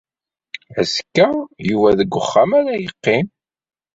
[0.79, 1.27] Azekka,
[1.69, 3.27] Yuba deg uxxam ara yeqqim.